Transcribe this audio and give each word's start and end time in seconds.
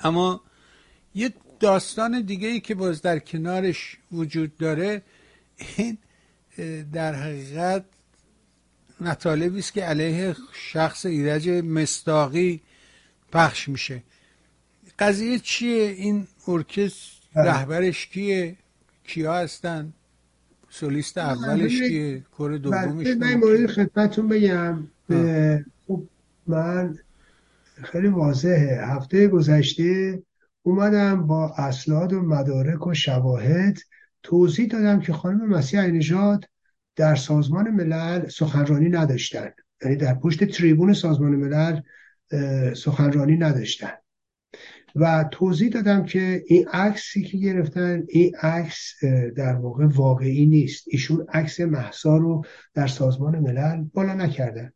اما 0.00 0.40
یه 1.14 1.32
داستان 1.60 2.20
دیگه 2.20 2.48
ای 2.48 2.60
که 2.60 2.74
باز 2.74 3.02
در 3.02 3.18
کنارش 3.18 3.96
وجود 4.12 4.56
داره 4.56 5.02
این 5.76 5.98
در 6.92 7.14
حقیقت 7.14 7.84
مطالبی 9.00 9.58
است 9.58 9.72
که 9.72 9.84
علیه 9.84 10.36
شخص 10.52 11.06
ایرج 11.06 11.48
مستاقی 11.48 12.60
پخش 13.32 13.68
میشه. 13.68 14.02
قضیه 14.98 15.38
چیه؟ 15.38 15.94
این 15.98 16.26
ارکستر 16.48 17.14
بله. 17.34 17.50
رهبرش 17.50 18.06
کیه؟ 18.06 18.56
کیا 19.04 19.34
هستن؟ 19.34 19.92
سولیست 20.70 21.18
اولش 21.18 21.78
کیه؟ 21.78 22.20
کور 22.36 22.56
دومش 22.58 23.06
بله، 23.06 23.14
من 23.14 23.34
مورد 23.34 23.66
خدمتتون 23.66 24.28
بگم. 24.28 24.86
خب 25.86 26.02
من 26.46 26.98
خیلی 27.82 28.08
واضحه. 28.08 28.86
هفته 28.86 29.28
گذشته 29.28 30.22
اومدم 30.62 31.26
با 31.26 31.54
اسناد 31.58 32.12
و 32.12 32.20
مدارک 32.20 32.86
و 32.86 32.94
شواهد 32.94 33.78
توضیح 34.22 34.66
دادم 34.66 35.00
که 35.00 35.12
خانم 35.12 35.48
مسیح 35.48 35.80
نژاد 35.80 36.44
در 36.96 37.14
سازمان 37.14 37.70
ملل 37.70 38.28
سخنرانی 38.28 38.88
نداشتن. 38.88 39.50
یعنی 39.82 39.96
در 39.96 40.14
پشت 40.14 40.44
تریبون 40.44 40.92
سازمان 40.92 41.30
ملل 41.36 41.80
سخنرانی 42.74 43.36
نداشتن. 43.36 43.92
و 44.96 45.28
توضیح 45.30 45.68
دادم 45.68 46.04
که 46.04 46.44
این 46.46 46.68
عکسی 46.68 47.22
که 47.22 47.38
گرفتن 47.38 48.02
این 48.08 48.36
عکس 48.36 49.04
در 49.36 49.54
واقع 49.54 49.86
واقعی 49.86 50.46
نیست. 50.46 50.84
ایشون 50.86 51.26
عکس 51.32 51.60
محسا 51.60 52.16
رو 52.16 52.44
در 52.74 52.86
سازمان 52.86 53.38
ملل 53.38 53.84
بالا 53.94 54.14
نکردن. 54.14 54.72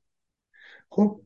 خب 0.90 1.20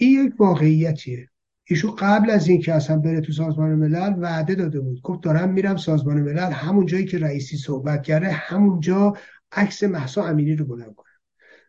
این 0.00 0.26
یک 0.26 0.40
واقعیتیه. 0.40 1.28
ایشون 1.64 1.96
قبل 1.98 2.30
از 2.30 2.48
اینکه 2.48 2.74
اصلا 2.74 2.98
بره 2.98 3.20
تو 3.20 3.32
سازمان 3.32 3.74
ملل 3.74 4.14
وعده 4.18 4.54
داده 4.54 4.80
بود. 4.80 5.02
گفت 5.02 5.22
دارم 5.22 5.52
میرم 5.52 5.76
سازمان 5.76 6.20
ملل 6.20 6.52
همون 6.52 6.86
جایی 6.86 7.04
که 7.04 7.18
رئیسی 7.18 7.56
صحبت 7.56 8.02
کرده 8.02 8.30
همونجا 8.30 9.12
عکس 9.52 9.82
محسا 9.82 10.24
امینی 10.24 10.56
رو 10.56 10.64
بلند 10.64 10.94
کنم. 10.94 11.10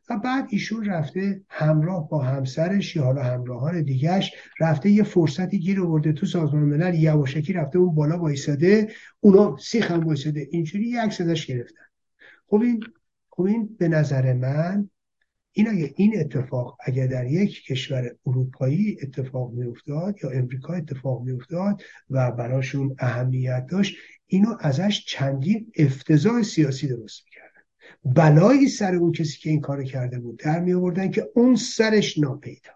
و 0.10 0.18
بعد 0.18 0.48
ایشون 0.50 0.86
رفته 0.86 1.42
همراه 1.50 2.10
با 2.10 2.22
همسرش 2.22 2.96
یا 2.96 3.04
حالا 3.04 3.24
همراهان 3.24 3.82
دیگهش 3.82 4.32
رفته 4.60 4.90
یه 4.90 5.04
فرصتی 5.04 5.60
گیر 5.60 5.82
آورده 5.82 6.14
تو 6.14 6.26
سازمان 6.26 6.64
ملل. 6.64 6.96
یواشکی 6.96 7.54
رفته 7.54 7.80
اون 7.80 7.96
بالا 7.96 8.20
وایساده 8.20 8.92
اونا 9.20 9.58
سیخ 9.58 9.92
هم 9.92 10.00
وایساده. 10.00 10.48
اینجوری 10.52 10.90
یه 10.90 11.02
عکس 11.02 11.22
ازش 11.22 11.46
گرفتن. 11.46 11.84
خب 12.48 12.62
این 12.62 12.84
خب 13.30 13.44
این 13.44 13.76
به 13.80 13.88
نظر 13.88 14.34
من 14.34 14.90
این 15.54 15.70
اگه 15.70 15.94
این 15.96 16.20
اتفاق 16.20 16.78
اگر 16.86 17.08
در 17.08 17.28
یک 17.28 17.66
کشور 17.66 18.16
اروپایی 18.26 18.98
اتفاق 19.02 19.52
میافتاد 19.52 20.16
یا 20.24 20.30
امریکا 20.30 20.74
اتفاق 20.74 21.22
میافتاد 21.22 21.82
و 22.10 22.32
براشون 22.32 22.96
اهمیت 23.00 23.66
داشت 23.70 23.96
اینو 24.28 24.58
ازش 24.60 25.06
چندین 25.08 25.72
افتضاح 25.78 26.44
سیاسی 26.44 26.88
درست 26.88 27.24
می‌کردن. 27.26 27.62
بلایی 28.04 28.68
سر 28.68 28.96
اون 28.96 29.12
کسی 29.12 29.40
که 29.40 29.50
این 29.50 29.62
کار 29.62 29.84
کرده 29.84 30.20
بود 30.20 30.40
در 30.40 30.60
می 30.60 30.74
آوردن 30.74 31.12
که 31.12 31.30
اون 31.36 31.56
سرش 31.56 32.18
ناپیدا. 32.18 32.72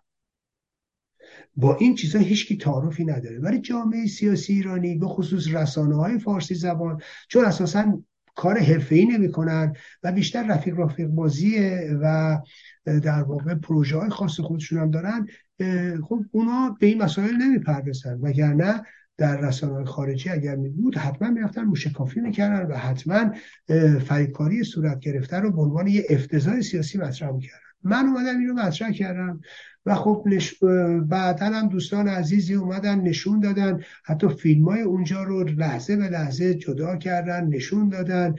با 1.55 1.75
این 1.75 1.95
چیزا 1.95 2.19
هیچکی 2.19 2.57
تعارفی 2.57 3.05
نداره. 3.05 3.39
ولی 3.39 3.59
جامعه 3.59 4.07
سیاسی 4.07 4.53
ایرانی 4.53 4.95
به 4.95 5.07
خصوص 5.07 5.47
رسانه 5.47 5.95
های 5.95 6.19
فارسی 6.19 6.55
زبان 6.55 7.01
چون 7.29 7.45
اساسا 7.45 8.01
کار 8.35 8.57
حرفه‌ای 8.57 9.05
نمی‌کنن 9.05 9.73
و 10.03 10.11
بیشتر 10.11 10.47
رفیق 10.47 10.79
رفیق 10.79 11.07
بازیه 11.07 11.97
و 12.01 12.37
در 12.85 13.23
واقع 13.23 13.55
پروژه 13.55 13.97
های 13.97 14.09
خاص 14.09 14.39
خودشون 14.39 14.79
هم 14.79 14.91
دارن 14.91 15.27
خب 16.03 16.25
اونا 16.31 16.77
به 16.79 16.87
این 16.87 17.01
مسائل 17.01 17.35
نمی‌پردازن. 17.35 18.19
وگرنه 18.21 18.81
در 19.17 19.41
رسانه 19.41 19.85
خارجی 19.85 20.29
اگر 20.29 20.55
می 20.55 20.69
بود 20.69 20.97
حتما 20.97 21.29
می‌رفتن 21.29 21.61
موشکافی 21.61 22.19
می‌کردن 22.19 22.71
و 22.71 22.75
حتما 22.75 23.31
فریدکاری 23.99 24.63
صورت 24.63 24.99
گرفته 24.99 25.37
رو 25.37 25.51
به 25.51 25.61
عنوان 25.61 25.87
یه 25.87 26.05
افتضاح 26.09 26.61
سیاسی 26.61 26.97
مطرح 26.97 27.31
می‌کردن. 27.31 27.64
من 27.85 28.05
اومدم 28.05 28.39
اینو 28.39 28.53
مطرح 28.53 28.91
کردم. 28.91 29.41
و 29.85 29.95
خب 29.95 30.23
نش... 30.25 30.63
بعدا 31.07 31.45
هم 31.45 31.69
دوستان 31.69 32.07
عزیزی 32.07 32.53
اومدن 32.53 33.01
نشون 33.01 33.39
دادن. 33.39 33.79
حتی 34.03 34.27
فیلم 34.29 34.69
های 34.69 34.81
اونجا 34.81 35.23
رو 35.23 35.43
لحظه 35.43 35.95
به 35.95 36.09
لحظه 36.09 36.55
جدا 36.55 36.95
کردن 36.95 37.47
نشون 37.47 37.89
دادن. 37.89 38.35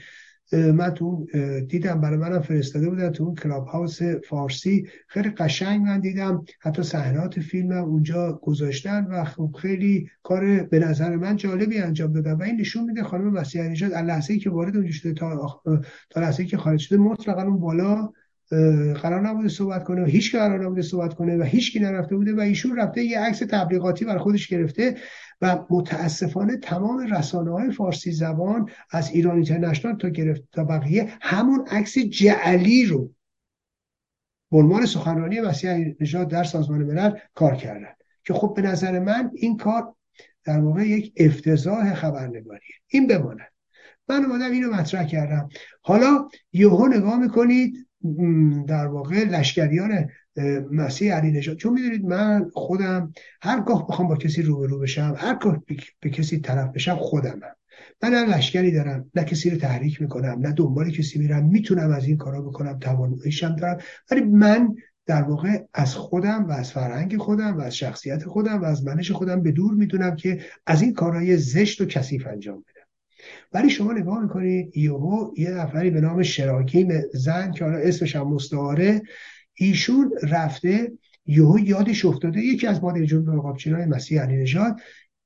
من 0.52 0.90
تو 0.90 1.26
دیدم 1.68 2.00
برای 2.00 2.18
منم 2.18 2.40
فرستاده 2.40 2.90
بودن 2.90 3.10
تو 3.10 3.24
اون 3.24 3.34
کلاب 3.34 3.66
هاوس 3.66 4.02
فارسی. 4.02 4.86
خیلی 5.08 5.30
قشنگ 5.30 5.82
من 5.82 6.00
دیدم. 6.00 6.44
حتی 6.60 6.82
صحنات 6.82 7.40
فیلم 7.40 7.72
اونجا 7.72 8.40
گذاشتن 8.42 9.04
و 9.04 9.24
خب 9.24 9.56
خیلی 9.60 10.10
کار 10.22 10.62
به 10.62 10.78
نظر 10.78 11.16
من 11.16 11.36
جالبی 11.36 11.78
انجام 11.78 12.12
دادن. 12.12 12.32
و 12.32 12.42
این 12.42 12.60
نشون 12.60 12.84
میده 12.84 13.02
خانم 13.02 13.32
مسیح 13.32 13.62
نژاد 13.62 13.92
از 13.92 14.04
لحظه 14.04 14.38
که 14.38 14.50
وارد 14.50 14.76
اونجا 14.76 14.92
شده 14.92 15.12
تا 15.12 15.62
تا 16.10 16.20
لحظه 16.20 16.44
که 16.44 16.56
خارج 16.56 16.80
شده 16.80 16.98
مطلقا 16.98 17.42
اون 17.42 17.60
بالا 17.60 18.12
قرار 19.02 19.20
نبوده 19.28 19.48
صحبت 19.48 19.84
کنه 19.84 20.02
و 20.02 20.04
هیچ 20.04 20.36
قرار 20.36 20.64
نبوده 20.64 20.82
صحبت 20.82 21.14
کنه 21.14 21.36
و 21.36 21.42
هیچ 21.42 21.72
کی 21.72 21.80
نرفته 21.80 22.16
بوده 22.16 22.34
و 22.34 22.40
ایشون 22.40 22.76
رفته 22.76 23.04
یه 23.04 23.20
عکس 23.20 23.38
تبلیغاتی 23.38 24.04
برای 24.04 24.18
خودش 24.18 24.48
گرفته 24.48 24.96
و 25.40 25.58
متاسفانه 25.70 26.56
تمام 26.56 26.98
رسانه 26.98 27.52
های 27.52 27.70
فارسی 27.70 28.12
زبان 28.12 28.70
از 28.90 29.10
ایران 29.10 29.34
اینترنشنال 29.34 29.96
تا 29.96 30.08
گرفت 30.08 30.42
تا 30.52 30.64
بقیه 30.64 31.12
همون 31.20 31.66
عکس 31.70 31.98
جعلی 31.98 32.86
رو 32.86 33.12
عنوان 34.52 34.86
سخنرانی 34.86 35.40
مسیح 35.40 35.96
نژاد 36.00 36.28
در 36.28 36.44
سازمان 36.44 36.82
ملل 36.82 37.18
کار 37.34 37.54
کردن 37.54 37.92
که 38.24 38.34
خب 38.34 38.54
به 38.56 38.62
نظر 38.62 38.98
من 38.98 39.30
این 39.34 39.56
کار 39.56 39.94
در 40.44 40.60
واقع 40.60 40.88
یک 40.88 41.12
افتضاح 41.16 41.94
خبرنگاریه. 41.94 42.74
این 42.86 43.06
بماند. 43.06 43.52
من 44.08 44.24
اومدم 44.24 44.50
اینو 44.50 44.70
مطرح 44.70 45.06
کردم. 45.06 45.48
حالا 45.80 46.28
یهو 46.52 46.86
نگاه 46.86 47.18
می‌کنید. 47.18 47.85
در 48.68 48.86
واقع 48.86 49.24
لشکریان 49.24 50.08
مسیح 50.72 51.14
علی 51.14 51.30
نژاد. 51.30 51.56
چون 51.56 51.72
می‌دونید 51.72 52.04
من 52.04 52.50
خودم 52.52 53.12
هرگاه 53.42 53.86
بخوام 53.88 54.08
با 54.08 54.16
کسی 54.16 54.42
روبرو 54.42 54.78
بشم 54.78 55.14
هرگاه 55.18 55.62
به 56.00 56.10
کسی 56.10 56.40
طرف 56.40 56.72
بشم 56.72 56.96
خودمم. 56.96 57.56
من 58.02 58.10
نه 58.10 58.36
لشکری 58.36 58.72
دارم 58.72 59.10
نه 59.14 59.24
کسی 59.24 59.50
رو 59.50 59.56
تحریک 59.56 60.02
می‌کنم 60.02 60.38
نه 60.40 60.52
دنبال 60.52 60.90
کسی 60.90 61.18
میرم 61.18 61.48
می‌تونم 61.48 61.90
از 61.90 62.06
این 62.06 62.16
کارا 62.16 62.42
بکنم 62.42 62.78
تواناییشم 62.78 63.56
دارم. 63.56 63.78
ولی 64.10 64.20
من 64.20 64.74
در 65.06 65.22
واقع 65.22 65.62
از 65.74 65.94
خودم 65.94 66.46
و 66.46 66.52
از 66.52 66.72
فرهنگ 66.72 67.16
خودم 67.16 67.56
و 67.56 67.60
از 67.60 67.76
شخصیت 67.76 68.24
خودم 68.24 68.62
و 68.62 68.64
از 68.64 68.86
منش 68.86 69.10
خودم 69.10 69.42
به 69.42 69.52
دور 69.52 69.74
می‌دونم 69.74 70.16
که 70.16 70.40
از 70.66 70.82
این 70.82 70.92
کارهای 70.92 71.36
زشت 71.36 71.80
و 71.80 71.86
کثیف 71.86 72.26
انجام 72.26 72.64
بدم. 72.68 72.75
ولی 73.52 73.70
شما 73.70 73.92
نگاه 73.92 74.22
می‌کنید 74.22 74.76
یهو 74.76 75.30
یه 75.36 75.50
نفری 75.50 75.90
به 75.90 76.00
نام 76.00 76.22
شراکیم 76.22 76.88
زن 77.14 77.52
که 77.52 77.64
حالا 77.64 77.78
اسمش 77.78 78.16
هم 78.16 78.28
مستعاره 78.28 79.02
ایشون 79.54 80.12
رفته 80.22 80.92
یهو 81.26 81.58
یادش 81.58 82.04
افتاده 82.04 82.40
یکی 82.40 82.66
از 82.66 82.82
مادر 82.82 83.04
جنوب 83.04 83.44
های 83.66 83.86
مسیح 83.86 84.22
علی 84.22 84.36
نژاد 84.36 84.76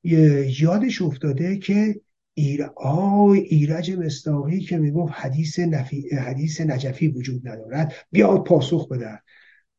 یادش 0.02 1.02
افتاده 1.02 1.56
که 1.56 2.00
ایر 2.34 2.64
آی 2.76 3.38
ایرج 3.38 3.90
مستاقی 3.90 4.60
که 4.60 4.78
می‌گفت 4.78 5.12
حدیث 5.16 5.58
نفی 5.58 6.08
حدیث 6.16 6.60
نجفی 6.60 7.08
وجود 7.08 7.48
ندارد. 7.48 7.94
بیاد 8.12 8.44
پاسخ 8.44 8.88
بده. 8.88 9.22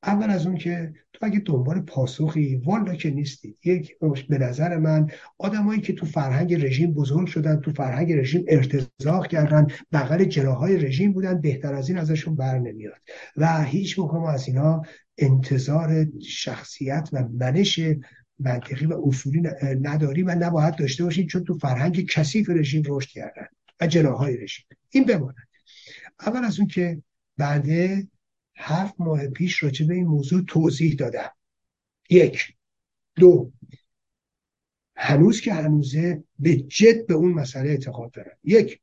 اول 0.04 0.30
از 0.30 0.48
اون 0.48 0.58
که 0.58 0.94
تو 1.14 1.26
اگه 1.26 1.40
دنبال 1.40 1.82
پاسخی 1.82 2.56
والا 2.56 2.96
که 2.96 3.12
نیستید 3.12 3.58
یک 3.64 3.98
به 4.30 4.38
نظر 4.38 4.78
من 4.78 5.08
آدمایی 5.38 5.82
که 5.82 5.94
تو 5.94 6.06
فرهنگ 6.06 6.66
رژیم 6.66 6.94
بزرگ 6.94 7.28
شدن 7.28 7.60
تو 7.60 7.72
فرهنگ 7.72 8.14
رژیم 8.14 8.46
ارتزاق 8.48 9.28
کردن 9.28 9.68
بغل 9.92 10.24
جراهای 10.24 10.78
رژیم 10.78 11.14
بودن 11.14 11.42
بهتر 11.42 11.74
از 11.74 11.90
این 11.90 11.98
ازشون 11.98 12.36
بر 12.36 12.60
نمیاد. 12.60 13.02
و 13.38 13.64
هیچ 13.64 14.00
موقع 14.00 14.20
از 14.20 14.48
اینا 14.48 14.82
انتظار 15.18 16.08
شخصیت 16.28 17.10
و 17.14 17.28
منش 17.28 17.80
منطقی 18.40 18.86
و 18.86 19.02
اصولی 19.06 19.44
نداری 19.82 20.24
و 20.24 20.36
نباید 20.36 20.76
داشته 20.76 21.04
باشید 21.04 21.30
چون 21.30 21.44
تو 21.44 21.54
فرهنگ 21.54 22.06
کثیف 22.06 22.50
رژیم 22.50 22.84
رشد 22.88 23.10
کردن 23.10 23.46
و 23.82 23.88
جناهای 23.88 24.38
رژیم. 24.38 24.66
این 24.90 25.06
بماند. 25.06 25.36
اول 26.26 26.46
از 26.46 26.60
اون 26.60 26.68
که 26.68 27.02
بنده 27.38 28.08
هفت 28.62 28.96
ماه 29.00 29.28
پیش 29.28 29.64
راجع 29.64 29.86
به 29.86 29.94
این 29.94 30.08
موضوع 30.08 30.42
توضیح 30.48 30.96
دادم. 30.96 31.32
یک. 32.10 32.56
دو. 33.16 33.52
هنوز 34.96 35.42
که 35.42 35.54
هنوزه 35.54 36.24
به 36.40 36.56
جد 36.56 37.06
به 37.06 37.14
اون 37.14 37.34
مسئله 37.34 37.70
اعتقاد 37.70 38.12
دارم. 38.12 38.38
یک. 38.44 38.80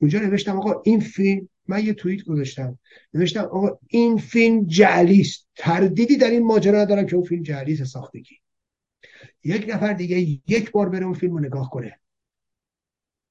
اونجا 0.00 0.18
نوشتم 0.18 0.56
آقا 0.56 0.82
این 0.84 1.00
فیلم 1.00 1.48
من 1.68 1.84
یه 1.84 1.94
توییت 1.94 2.24
گذاشتم. 2.24 2.78
نوشتم 3.14 3.40
آقا 3.40 3.78
این 3.88 4.18
فیلم 4.18 4.66
جعلی 4.66 5.20
است. 5.20 5.48
تردیدی 5.56 6.16
در 6.16 6.30
این 6.30 6.46
ماجرا 6.46 6.80
ندارم 6.80 7.06
که 7.06 7.16
اون 7.16 7.24
فیلم 7.24 7.42
جعلی 7.42 7.72
است 7.72 7.84
ساختگی. 7.84 8.36
یک 9.44 9.66
نفر 9.68 9.92
دیگه 9.92 10.40
یک 10.46 10.70
بار 10.70 10.88
بره 10.88 11.04
اون 11.04 11.14
فیلم 11.14 11.32
رو 11.32 11.40
نگاه 11.40 11.70
کنه. 11.70 12.00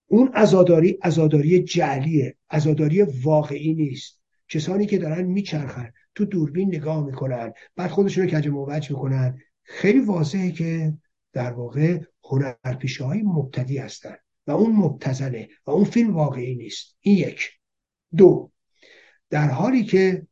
اون 0.08 0.32
ازاداری 0.34 0.98
ازاداری 1.02 1.64
جعلیه. 1.64 2.36
ازاداری 2.50 3.02
واقعی 3.02 3.74
نیست. 3.74 4.19
کسانی 4.50 4.86
که 4.86 4.98
دارن 4.98 5.22
میچرخن 5.22 5.92
تو 6.16 6.26
دوربین 6.26 6.76
نگاه 6.76 7.06
می‌کنن 7.06 7.54
بعد 7.76 7.92
خودشون 7.92 8.24
رو 8.24 8.30
کج 8.30 8.48
موج 8.48 8.92
می‌کنن. 8.92 9.40
خیلی 9.64 10.00
واضحه 10.00 10.52
که 10.52 10.94
در 11.34 11.54
واقع 11.54 12.00
هنرپیشه 12.24 13.04
های 13.04 13.22
مبتدی 13.22 13.78
هستند 13.78 14.20
و 14.48 14.52
اون 14.52 14.76
مبتزله 14.76 15.50
و 15.66 15.72
اون 15.72 15.84
فیلم 15.84 16.16
واقعی 16.16 16.56
نیست. 16.56 16.98
این 17.00 17.18
یک. 17.18 17.50
دو. 18.18 18.52
در 19.30 19.50
حالی 19.50 19.84
که 19.84 20.28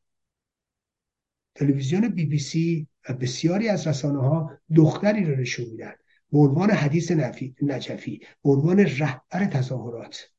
تلویزیون 1.55 2.07
بی 2.07 2.25
بی 2.25 2.39
سی 2.39 2.87
و 3.09 3.13
بسیاری 3.13 3.69
از 3.69 3.87
رسانه 3.87 4.19
ها 4.19 4.51
دختری 4.75 5.25
رو 5.25 5.35
نشون 5.35 5.65
میدن 5.65 5.93
به 6.31 6.39
عنوان 6.39 6.71
حدیث 6.71 7.11
نجفی 7.61 8.19
به 8.43 8.49
عنوان 8.49 8.79
رهبر 8.79 9.45
تظاهرات. 9.45 10.29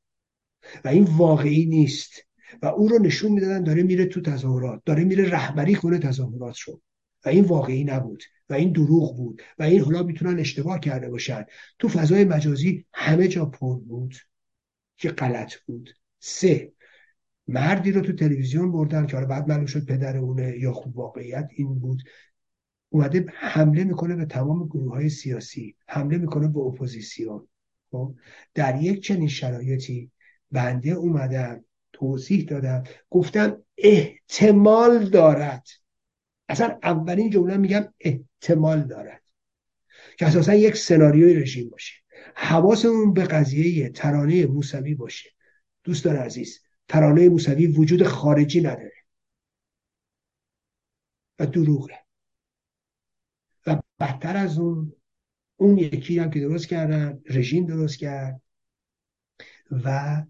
و 0.84 0.88
این 0.88 1.04
واقعی 1.04 1.66
نیست. 1.66 2.27
و 2.62 2.66
او 2.66 2.88
رو 2.88 2.98
نشون 2.98 3.32
می‌دادن 3.32 3.64
داره 3.64 3.82
میره 3.82 4.06
تو 4.06 4.20
تظاهرات 4.20 4.82
داره 4.84 5.04
میره 5.04 5.30
رهبری 5.30 5.74
کنه 5.74 5.98
تظاهرات 5.98 6.60
رو 6.60 6.82
و 7.24 7.28
این 7.28 7.44
واقعی 7.44 7.84
نبود 7.84 8.22
و 8.50 8.54
این 8.54 8.72
دروغ 8.72 9.16
بود 9.16 9.42
و 9.58 9.62
این 9.62 9.80
حالا 9.80 10.02
می‌تونن 10.02 10.38
اشتباه 10.38 10.80
کرده 10.80 11.10
باشن. 11.10 11.44
تو 11.78 11.88
فضای 11.88 12.24
مجازی 12.24 12.86
همه 12.92 13.28
جا 13.28 13.46
پر 13.46 13.78
بود 13.80 14.14
که 14.96 15.08
غلط 15.08 15.54
بود. 15.66 15.90
سه 16.18 16.72
مردی 17.48 17.92
رو 17.92 18.00
تو 18.00 18.12
تلویزیون 18.12 18.72
بردن 18.72 19.06
که 19.06 19.16
حالا 19.16 19.28
بعد 19.28 19.48
معلوم 19.48 19.66
شد 19.66 19.84
پدر 19.86 20.16
اونه 20.16 20.58
یا 20.58 20.72
خوب 20.72 20.96
واقعیت 20.96 21.48
این 21.56 21.78
بود. 21.78 22.02
اومده 22.90 23.26
حمله 23.34 23.84
می‌کنه 23.84 24.16
به 24.16 24.24
تمام 24.24 24.66
گروه 24.66 24.92
های 24.92 25.08
سیاسی 25.08 25.76
حمله 25.88 26.18
می‌کنه 26.18 26.48
به 26.48 26.58
اپوزیسیون. 26.58 27.48
خب 27.90 28.14
در 28.54 28.82
یک 28.82 29.02
چنین 29.02 29.28
شرایطی 29.28 30.10
بنده 30.50 30.90
اومدم 30.90 31.64
توضیح 31.98 32.44
دادم 32.44 32.84
گفتم 33.10 33.62
احتمال 33.78 35.08
دارد. 35.08 35.68
اصلا 36.48 36.78
اولین 36.82 37.30
جمله 37.30 37.56
میگم 37.56 37.94
احتمال 38.00 38.82
دارد. 38.82 39.22
که 40.18 40.26
اساسا 40.26 40.54
یک 40.54 40.76
سناریوی 40.76 41.34
رژیم 41.34 41.70
باشه. 41.70 41.94
حواسمون 42.34 43.12
به 43.12 43.24
قضیه 43.24 43.88
ترانه 43.88 44.46
موسوی 44.46 44.94
باشه. 44.94 45.30
دوستان 45.84 46.16
عزیز 46.16 46.60
ترانه 46.88 47.28
موسوی 47.28 47.66
وجود 47.66 48.02
خارجی 48.02 48.60
نداره. 48.60 48.92
و 51.38 51.46
دروغه. 51.46 51.98
و 53.66 53.80
بدتر 54.00 54.36
از 54.36 54.58
اون 54.58 54.92
اون 55.56 55.78
یکی 55.78 56.18
هم 56.18 56.30
که 56.30 56.40
درست 56.40 56.68
کردن 56.68 57.22
رژیم 57.30 57.66
درست 57.66 57.98
کرد. 57.98 58.42
و 59.70 60.22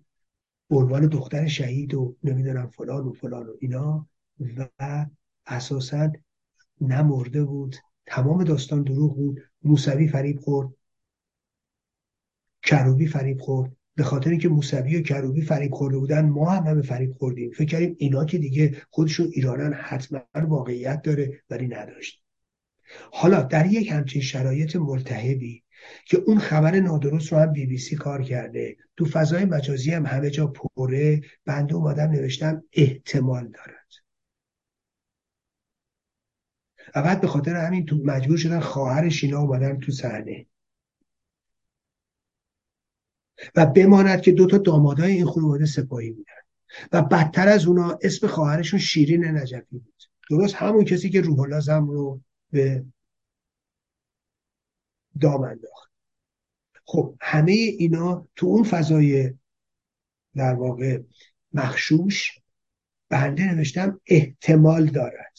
عنوان 0.71 1.07
دختر 1.07 1.47
شهید 1.47 1.95
و 1.95 2.17
نمی‌دونم 2.25 2.67
فلان 2.67 3.05
و 3.05 3.13
فلان 3.13 3.47
و 3.47 3.53
اینا 3.61 4.09
و 4.79 5.07
اساسا 5.47 6.13
نمرده 6.81 7.45
بود. 7.45 7.77
تمام 8.07 8.45
داستان 8.45 8.83
دروغ 8.83 9.17
بود. 9.17 9.41
موسوی 9.63 10.09
فریب 10.09 10.41
خورد. 10.41 10.69
کروبی 12.63 13.07
فریب 13.07 13.41
خورد. 13.41 13.77
به 13.95 14.05
خاطر 14.05 14.31
اینکه 14.31 14.49
موسوی 14.49 14.97
و 14.97 15.03
کروبی 15.03 15.43
فریب 15.43 15.75
خورده 15.75 15.99
بودن 15.99 16.29
ما 16.29 16.51
هم 16.51 16.63
همه 16.63 16.83
فریب 16.83 17.13
خوردیم. 17.13 17.51
فکر 17.51 17.65
کردیم 17.65 17.97
اینا 17.99 18.25
که 18.25 18.39
دیگه 18.39 18.83
خودشون 18.91 19.31
ایرانن 19.33 19.73
حتما 19.73 20.21
واقعیت 20.35 21.03
داره 21.03 21.43
ولی 21.51 21.69
نداشت. 21.69 22.23
حالا 23.13 23.43
در 23.43 23.67
یک 23.67 23.91
همچین 23.91 24.23
شرایط 24.23 24.77
ملتهبی 24.77 25.63
که 26.05 26.19
اون 26.27 26.39
خبر 26.39 26.81
نادرست 26.81 27.33
رو 27.33 27.39
هم 27.39 27.53
بی 27.53 27.67
بی 27.67 27.79
سی 27.79 27.97
کار 27.97 28.23
کرده. 28.23 28.77
تو 28.97 29.05
فضای 29.05 29.45
مجازی 29.45 29.91
هم 29.91 30.07
همه 30.07 30.31
جا 30.31 30.47
پره 30.47 31.21
بنده 31.45 31.75
اومدم 31.75 32.11
نوشتم 32.11 32.65
احتمال 32.73 33.49
دارد. 33.49 33.89
و 36.95 37.03
بعد 37.03 37.21
به 37.21 37.27
خاطر 37.27 37.55
همین 37.55 37.87
تو 37.87 37.97
مجبور 38.05 38.37
شدن 38.37 38.61
خواهرش 38.61 39.25
اینا 39.25 39.39
اومدن 39.39 39.81
تو 39.81 39.93
صحنه. 39.93 40.47
و 43.55 43.67
بماند 43.67 44.21
که 44.21 44.33
دوتا 44.33 44.59
دامادای 44.59 45.13
این 45.13 45.27
خانواده 45.27 45.67
سپاهی 45.67 46.11
بودن. 46.11 46.33
و 46.93 47.03
بدتر 47.03 47.49
از 47.49 47.67
اونا 47.67 47.99
اسم 48.03 48.27
خواهرشون 48.27 48.81
شیرین 48.81 49.25
نجفی 49.25 49.79
بود. 49.79 50.03
درست 50.31 50.55
همون 50.55 50.85
کسی 50.85 51.11
که 51.11 51.21
روح 51.21 51.41
الله 51.41 51.77
رو 51.77 52.21
به 52.51 52.85
دام 55.21 55.43
انداخت. 55.43 55.91
خب 56.85 57.15
همه 57.21 57.53
اینا 57.53 58.29
تو 58.37 58.47
اون 58.47 58.65
فضای 58.65 59.35
در 60.35 60.55
واقع 60.55 61.03
مخشوش 61.53 62.39
بنده 63.09 63.55
نوشتم 63.55 64.01
احتمال 64.07 64.87
دارد. 64.87 65.39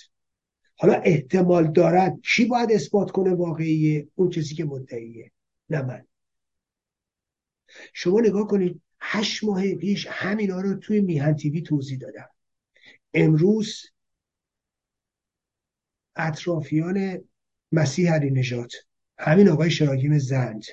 حالا 0.75 0.93
احتمال 0.93 1.71
دارد 1.71 2.19
کی 2.23 2.45
باید 2.45 2.71
اثبات 2.71 3.11
کنه 3.11 3.33
واقعیه؟ 3.33 4.07
اون 4.15 4.29
کسی 4.29 4.55
که 4.55 4.65
مدعیه 4.65 5.31
نه 5.69 5.81
من. 5.81 6.07
شما 7.93 8.19
نگاه 8.19 8.47
کنید 8.47 8.81
هشت 9.01 9.43
ماه 9.43 9.75
پیش 9.75 10.07
همینا 10.09 10.61
رو 10.61 10.75
توی 10.75 11.01
میهن 11.01 11.35
تیوی 11.35 11.61
توضیح 11.61 11.97
دادم. 11.97 12.29
امروز 13.13 13.85
اطرافیان 16.15 17.23
مسیح 17.71 18.13
علی 18.13 18.29
نجات 18.29 18.73
همین 19.19 19.49
آقای 19.49 19.71
شراگیم 19.71 20.17
زند 20.17 20.63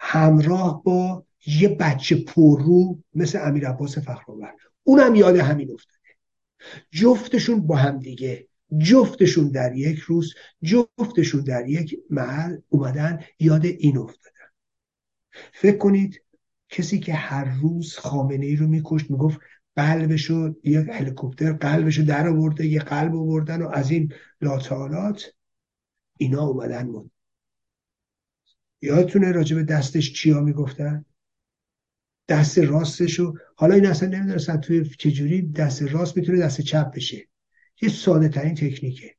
همراه 0.00 0.82
با 0.82 1.24
یه 1.46 1.68
بچه 1.68 2.16
پررو 2.16 2.98
مثل 3.14 3.48
امیر 3.48 3.68
عباس 3.68 3.98
فخرآور. 3.98 4.52
اونم 4.82 5.14
یاد 5.14 5.36
همین 5.36 5.70
افتاده. 5.72 5.96
جفتشون 6.90 7.66
با 7.66 7.76
هم 7.76 7.98
دیگه. 7.98 8.48
جفتشون 8.78 9.48
در 9.48 9.76
یک 9.76 9.98
روز 9.98 10.34
جفتشون 10.62 11.40
در 11.40 11.68
یک 11.68 11.98
محل 12.10 12.56
اومدن 12.68 13.20
یاد 13.40 13.64
این 13.64 13.98
افتادن. 13.98 14.46
فکر 15.52 15.76
کنید 15.76 16.22
کسی 16.68 17.00
که 17.00 17.14
هر 17.14 17.44
روز 17.60 17.96
خامنه 17.96 18.46
ای 18.46 18.56
رو 18.56 18.66
میکشت 18.66 19.10
می‌گفت 19.10 19.40
قلبشو 19.76 20.54
یه 20.64 20.80
هلیکوپتر 20.80 21.52
قلبشو 21.52 22.02
در 22.02 22.28
آورده 22.28 22.66
یه 22.66 22.80
قلب 22.80 23.16
آوردن 23.16 23.62
و 23.62 23.68
از 23.68 23.90
این 23.90 24.12
لاتالات 24.40 25.24
اینا 26.16 26.46
اومدن 26.46 26.86
یادتونه 28.82 29.32
راجب 29.32 29.62
دستش 29.62 30.12
چیا 30.12 30.40
می‌گفتن؟ 30.40 31.04
دست 32.28 32.58
راستشو 32.58 33.34
حالا 33.56 33.74
این 33.74 33.86
اصلا 33.86 34.08
نمی‌دونستن 34.08 34.56
توی 34.56 34.84
چجوری 34.98 35.42
دست 35.42 35.82
راست 35.82 36.16
می‌تونه 36.16 36.38
دست 36.38 36.60
چپ 36.60 36.94
بشه. 36.94 37.28
یه 37.82 37.88
ساده 37.88 38.28
ترین 38.28 38.54
تکنیکه. 38.54 39.14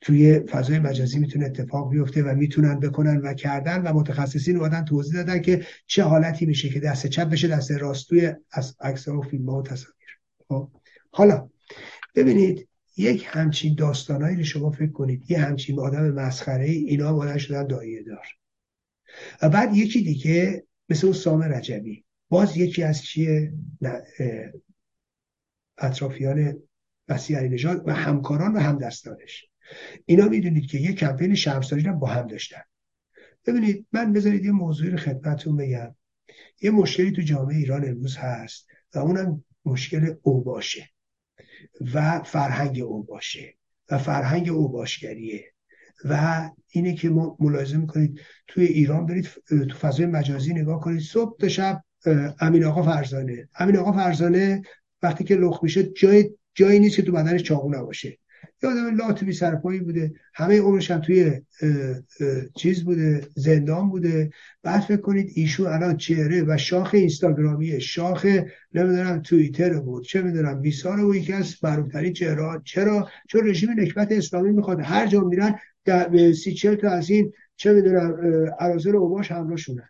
توی 0.00 0.40
فضای 0.40 0.78
مجازی 0.78 1.18
می‌تونه 1.18 1.46
اتفاق 1.46 1.90
بیفته 1.90 2.22
و 2.22 2.34
می‌تونن 2.34 2.80
بکنن 2.80 3.16
و 3.16 3.34
کردن 3.34 3.82
و 3.82 3.92
متخصصین 3.92 4.56
اومدن 4.56 4.84
توضیح 4.84 5.14
دادن 5.14 5.42
که 5.42 5.66
چه 5.86 6.02
حالتی 6.02 6.46
میشه 6.46 6.68
که 6.68 6.80
دست 6.80 7.06
چپ 7.06 7.30
بشه 7.30 7.48
دست 7.48 7.70
راست 7.70 8.08
توی 8.08 8.32
از 8.50 8.76
عکس 8.80 9.08
و 9.08 9.22
فیلم 9.22 9.48
و 9.48 9.62
تصاویر. 9.62 10.08
خب 10.48 10.70
حالا 11.10 11.48
ببینید 12.14 12.68
یک 12.96 13.24
همچین 13.28 13.74
داستانایی 13.74 14.36
رو 14.36 14.44
شما 14.44 14.70
فکر 14.70 14.92
کنید. 14.92 15.30
یه 15.30 15.38
همچین 15.38 15.80
آدم 15.80 16.10
مسخره 16.10 16.64
ای 16.64 16.84
اینا 16.84 17.12
مادر 17.12 17.38
شدن 17.38 17.66
دایه 17.66 18.02
دار. 18.02 18.26
و 19.42 19.48
بعد 19.48 19.76
یکی 19.76 20.02
دیگه 20.02 20.66
مثل 20.88 21.12
سام 21.12 21.42
رجبی. 21.42 22.04
باز 22.28 22.56
یکی 22.56 22.82
از 22.82 23.02
چیه؟ 23.02 23.52
اطرافیان 25.78 26.62
مسیح 27.08 27.38
علی 27.38 27.48
نژاد 27.48 27.88
و 27.88 27.92
همکاران 27.92 28.56
و 28.56 28.58
همدستانش. 28.58 29.46
اینا 30.06 30.28
می‌دونید 30.28 30.66
که 30.66 30.78
یه 30.78 30.92
کمپین 30.92 31.34
شرمسازی 31.34 31.82
رو 31.82 31.92
با 31.92 32.06
هم 32.06 32.26
داشتن. 32.26 32.62
ببینید 33.46 33.86
من 33.92 34.12
بذارید 34.12 34.44
یه 34.44 34.52
موضوعی 34.52 34.90
رو 34.90 34.96
خدمتتون 34.96 35.56
بگم. 35.56 35.94
یه 36.60 36.70
مشکلی 36.70 37.12
تو 37.12 37.22
جامعه 37.22 37.56
ایران 37.56 37.88
امروز 37.88 38.16
هست 38.16 38.66
و 38.94 38.98
اونم 38.98 39.44
مشکل 39.64 40.14
اوباشه 40.22 40.90
و 41.94 42.22
فرهنگ 42.22 42.80
اوباشه 42.80 43.54
و 43.90 43.98
فرهنگ 43.98 44.48
اوباشگریه 44.48 45.52
و 46.04 46.50
اینه 46.68 46.94
که 46.94 47.08
ما 47.08 47.36
ملاحظه 47.40 47.76
می‌کنید 47.76 48.20
توی 48.46 48.64
ایران 48.64 49.06
برید 49.06 49.28
تو 49.48 49.78
فضای 49.78 50.06
مجازی 50.06 50.54
نگاه 50.54 50.80
کنید. 50.80 51.00
صبح 51.00 51.38
تا 51.38 51.48
شب 51.48 51.82
امین 52.40 52.64
آقا 52.64 52.82
فرزانه. 52.82 53.48
امین 53.58 53.76
آقا 53.76 53.92
فرزانه 53.92 54.62
وقتی 55.02 55.24
که 55.24 55.34
لخ 55.34 55.62
میشه 55.62 55.82
جای 55.82 56.30
جایی 56.54 56.80
نیست 56.80 56.96
که 56.96 57.02
تو 57.02 57.12
بدنش 57.12 57.42
چاقو 57.42 57.74
نباشه. 57.74 58.18
یه 58.62 58.70
آدم 58.70 58.96
لات 58.96 59.24
بی 59.24 59.32
سرپایی 59.32 59.80
بوده. 59.80 60.12
همه 60.34 60.60
عمرش 60.60 60.90
هم 60.90 61.00
توی 61.00 61.32
چیز 62.56 62.84
بوده 62.84 63.26
زندان 63.36 63.90
بوده. 63.90 64.30
بعد 64.62 64.80
فکر 64.80 65.00
کنید 65.00 65.30
ایشون 65.34 65.66
الان 65.66 65.96
چهره 65.96 66.44
و 66.46 66.56
شاخ 66.56 66.94
اینستاگرامیه 66.94 67.78
شاخ 67.78 68.26
نمی‌دونم 68.74 69.22
توییتر 69.22 69.80
بود 69.80 70.04
چه 70.04 70.22
می‌دونم 70.22 70.60
بیسار 70.60 71.04
و 71.04 71.14
یکی 71.14 71.32
از 71.32 71.54
معروفترین 71.62 72.12
چهره 72.12 72.60
چرا؟ 72.64 73.08
چون 73.28 73.48
رژیم 73.48 73.70
نکبت 73.70 74.12
اسلامی 74.12 74.50
می‌خواد. 74.52 74.80
هر 74.80 75.06
جا 75.06 75.20
میرن 75.20 75.54
سی 76.32 76.54
چل 76.54 76.74
تا 76.74 76.90
از 76.90 77.10
این 77.10 77.32
چه 77.56 77.72
می‌دونم 77.72 78.16
ارازل 78.60 78.96
اوباش 78.96 79.32
همراهشونن 79.32 79.88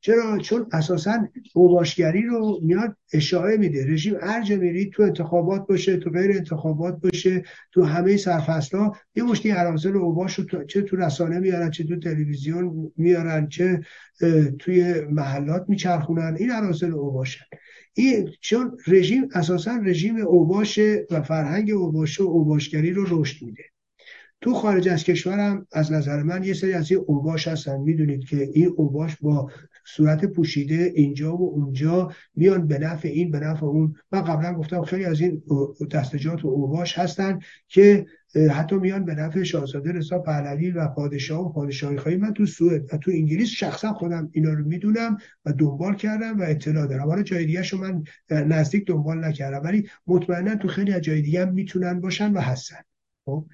چرا؟ 0.00 0.38
چون 0.38 0.66
اساسا 0.72 1.28
اوباشگری 1.54 2.22
رو 2.22 2.60
میاد 2.62 2.96
اشاعه 3.12 3.56
میده. 3.56 3.86
رژیم 3.86 4.14
هر 4.22 4.56
میری 4.56 4.90
تو 4.90 5.02
انتخابات 5.02 5.66
باشه 5.66 5.96
تو 5.96 6.10
غیر 6.10 6.32
انتخابات 6.32 7.00
باشه 7.00 7.42
تو 7.72 7.84
همه 7.84 8.16
سرفصلا 8.16 8.90
یه 9.14 9.22
مشتی 9.22 9.50
ارازل 9.50 9.96
اوباش 9.96 10.34
رو 10.34 10.64
چه 10.64 10.82
تو 10.82 10.96
رسانه 10.96 11.38
میارن 11.38 11.70
چه 11.70 11.84
تو 11.84 11.96
تلویزیون 11.96 12.92
میارن 12.96 13.48
چه 13.48 13.80
توی 14.58 15.00
محلات 15.00 15.64
میچرخونن. 15.68 16.36
این 16.38 16.50
ارازل 16.52 16.92
اوباشن. 16.92 17.44
این 17.94 18.30
چون 18.40 18.76
رژیم 18.86 19.28
اساسا 19.34 19.76
رژیم 19.84 20.16
اوباشه 20.16 21.06
و 21.10 21.22
فرهنگ 21.22 21.70
اوباش 21.70 22.20
و 22.20 22.24
اوباشگری 22.24 22.90
رو 22.90 23.04
رشد 23.08 23.44
میده. 23.46 23.62
تو 24.40 24.54
خارج 24.54 24.88
از 24.88 25.04
کشورم 25.04 25.66
از 25.72 25.92
نظر 25.92 26.22
من 26.22 26.44
یه 26.44 26.54
سری 26.54 26.72
از 26.72 26.90
این 26.92 27.04
اوباش 27.06 27.48
هستن. 27.48 27.80
می‌دونید 27.80 28.24
که 28.24 28.48
این 28.52 28.72
اوباش 28.76 29.16
با 29.20 29.50
صورت 29.96 30.24
پوشیده 30.24 30.92
اینجا 30.94 31.36
و 31.36 31.54
اونجا 31.54 32.12
میان 32.34 32.66
به 32.66 32.78
نفع 32.78 33.08
این 33.08 33.30
به 33.30 33.40
نفع 33.40 33.66
اون. 33.66 33.94
من 34.12 34.20
قبلا 34.20 34.54
گفتم 34.54 34.82
خیلی 34.82 35.04
از 35.04 35.20
این 35.20 35.42
دستجات 35.90 36.44
و 36.44 36.48
اوباش 36.48 36.98
هستن 36.98 37.38
که 37.68 38.06
حتی 38.50 38.76
میان 38.76 39.04
به 39.04 39.14
نفع 39.14 39.42
شاهزاده 39.42 39.92
رضا 39.92 40.18
پهلوی 40.18 40.70
و 40.70 40.88
پادشاه 40.88 41.46
و 41.46 41.52
پادشاهی 41.52 41.96
خواهی. 41.96 42.16
من 42.16 42.32
تو 42.32 42.46
سوئد 42.46 42.94
و 42.94 42.96
تو 42.96 43.10
انگلیس 43.10 43.48
شخصا 43.48 43.92
خودم 43.92 44.30
اینا 44.32 44.52
رو 44.52 44.64
می‌دونم 44.64 45.16
و 45.44 45.52
دنبال 45.52 45.94
کردم 45.94 46.40
و 46.40 46.42
اطلاع 46.42 46.86
دارم. 46.86 47.08
حالا 47.08 47.22
جای 47.22 47.44
دیگه 47.44 47.76
من 47.76 48.04
نزدیک 48.30 48.86
دنبال 48.86 49.24
نکردم 49.24 49.60
ولی 49.64 49.88
مطمئنا 50.06 50.56
تو 50.56 50.68
خیلی 50.68 50.92
از 50.92 51.00
جای 51.00 51.22
دیگه 51.22 51.46
هم 51.46 51.52
می‌تونن 51.52 52.00
باشن 52.00 52.32
و 52.32 52.40
هستن. 52.40 52.80
خب؟ 53.24 53.46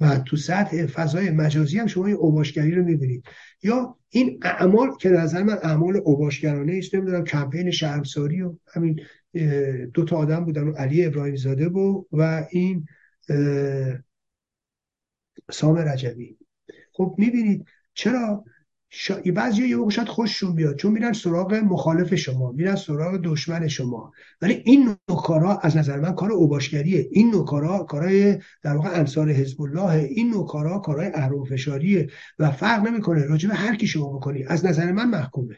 و 0.00 0.18
تو 0.18 0.36
سطح 0.36 0.86
فضای 0.86 1.30
مجازی 1.30 1.78
هم 1.78 1.86
شما 1.86 2.06
این 2.06 2.16
اوباشگری 2.16 2.70
رو 2.70 2.84
می‌بینید. 2.84 3.24
یا 3.62 3.96
این 4.08 4.40
اعمال 4.42 4.96
که 5.00 5.08
نظر 5.08 5.42
من 5.42 5.58
اعمال 5.62 5.96
اوباشگرانه 5.96 6.74
است 6.78 6.94
نمی‌دونم 6.94 7.24
کمپین 7.24 7.70
شرمساری 7.70 8.42
و 8.42 8.54
همین 8.74 9.00
دو 9.94 10.04
تا 10.04 10.16
آدم 10.16 10.44
بودن 10.44 10.68
و 10.68 10.72
علی 10.72 11.04
ابراهیم 11.04 11.36
زاده 11.36 11.68
بود 11.68 12.06
و 12.12 12.46
این 12.50 12.86
سام 15.50 15.76
رجبی. 15.76 16.38
خب 16.92 17.14
می‌بینید 17.18 17.66
چرا 17.94 18.44
شا... 18.90 19.20
بعضی 19.34 19.68
یه 19.68 19.90
شاید 19.90 20.08
خوششون 20.08 20.54
بیاد 20.54 20.76
چون 20.76 20.92
میرن 20.92 21.12
سراغ 21.12 21.54
مخالف 21.54 22.14
شما 22.14 22.52
میرن 22.52 22.76
سراغ 22.76 23.20
دشمن 23.24 23.68
شما. 23.68 24.12
ولی 24.42 24.62
این 24.64 24.94
نوع 25.08 25.58
از 25.62 25.76
نظر 25.76 26.00
من 26.00 26.14
کار 26.14 26.32
اوباشگریه. 26.32 27.08
این 27.10 27.30
نوع 27.30 27.44
کارا 27.44 27.78
کارهای 27.78 28.38
در 28.62 28.76
واقع 28.76 28.98
انصار 28.98 29.30
حزب 29.30 29.62
الله 29.62 29.92
این 29.92 30.30
نوع 30.30 30.46
کارا 30.46 30.78
کارهای 30.78 31.10
اهرم 31.14 31.44
فشاریه 31.44 32.10
و 32.38 32.50
فرق 32.50 32.86
نمی‌کنه. 32.86 33.26
راجع 33.26 33.48
به 33.48 33.54
هر 33.54 33.76
کی 33.76 33.86
شما 33.86 34.18
بکنی. 34.18 34.44
از 34.44 34.66
نظر 34.66 34.92
من 34.92 35.08
محکومه. 35.08 35.56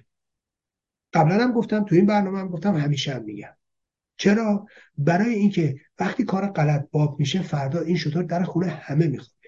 قبلا 1.12 1.44
هم 1.44 1.52
گفتم 1.52 1.84
تو 1.84 1.94
این 1.94 2.06
برنامه 2.06 2.38
هم 2.38 2.48
گفتم 2.48 2.76
همیشه 2.76 3.14
هم 3.14 3.24
میگم. 3.24 3.56
چرا؟ 4.16 4.66
برای 4.98 5.34
اینکه 5.34 5.80
وقتی 5.98 6.24
کار 6.24 6.46
غلط 6.46 6.88
باب 6.90 7.20
میشه 7.20 7.42
فردا 7.42 7.80
این 7.80 7.96
شطور 7.96 8.22
در 8.22 8.42
خونه 8.42 8.66
همه 8.66 9.06
می‌خواد 9.06 9.39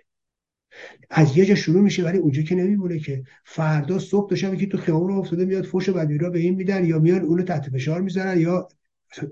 از 1.11 1.37
یه 1.37 1.47
جا 1.47 1.55
شروع 1.55 1.83
میشه 1.83 2.05
ولی 2.05 2.19
اونجا 2.19 2.43
که 2.43 2.55
نمیمونه 2.55 2.99
که 2.99 3.25
فردا 3.45 3.99
صبح 3.99 4.31
تا 4.31 4.37
شب 4.37 4.57
که 4.57 4.67
تو 4.67 4.79
خیابون 4.79 5.13
افتاده 5.13 5.45
میاد 5.45 5.65
فوش 5.65 5.91
بدیرا 5.91 6.31
به 6.31 6.39
این 6.39 6.55
میدن 6.55 6.85
یا 6.85 6.99
میان 6.99 7.23
اونو 7.23 7.43
تحت 7.43 7.71
فشار 7.71 8.01
می‌ذارن 8.01 8.41
یا 8.41 8.69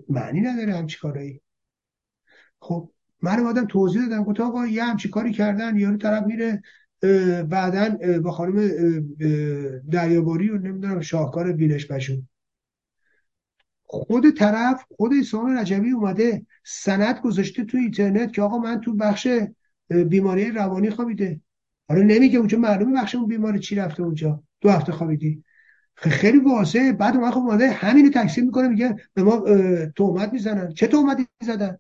معنی 0.08 0.40
نداره 0.40 0.74
همچی 0.74 0.98
کارایی 0.98 1.40
خب 2.60 2.90
من 3.22 3.40
آدم 3.40 3.66
توضیح 3.66 4.02
دادم 4.02 4.24
گفت 4.24 4.40
آقا 4.40 4.66
یه 4.66 4.84
همچی 4.84 5.08
کاری 5.08 5.32
کردن 5.32 5.76
یارو 5.76 5.96
طرف 5.96 6.24
میره 6.26 6.62
بعدا 7.42 7.98
با 8.22 8.30
خانم 8.30 8.68
دریاباری 9.90 10.50
و 10.50 10.58
نمی‌دونم 10.58 11.00
شاهکار 11.00 11.52
بینش 11.52 11.86
بشون 11.86 12.28
خود 13.82 14.30
طرف 14.30 14.84
خود 14.96 15.12
اسلام 15.20 15.58
رجبی 15.58 15.90
اومده 15.90 16.46
سند 16.64 17.20
گذاشته 17.20 17.64
تو 17.64 17.76
اینترنت 17.76 18.32
که 18.32 18.42
آقا 18.42 18.58
من 18.58 18.80
تو 18.80 18.94
بخش 18.94 19.28
بیماری 19.92 20.50
روانی 20.50 20.90
خوابیده. 20.90 21.40
حالا 21.88 22.02
نمیگه 22.02 22.38
اونجا 22.38 22.58
معلومه 22.58 23.00
بخش 23.00 23.14
اون 23.14 23.26
بیماری 23.26 23.58
چی 23.58 23.74
رفته 23.74 24.02
اونجا. 24.02 24.42
دو 24.60 24.70
هفته 24.70 24.92
خوابیدی. 24.92 25.44
خیلی 25.94 26.38
واضحه. 26.38 26.92
بعد 26.92 27.16
من 27.16 27.30
خب 27.30 27.38
اومده 27.38 27.70
همینو 27.70 28.10
تکسیم 28.10 28.44
می‌کنه 28.44 28.68
میگه 28.68 28.96
به 29.14 29.22
ما 29.22 29.44
تهمت 29.96 30.32
می‌زنن. 30.32 30.72
چه 30.72 30.86
تهمتی 30.86 31.26
زدن 31.42 31.78